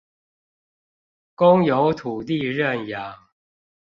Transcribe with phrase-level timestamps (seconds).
[1.35, 3.19] 公有土地認養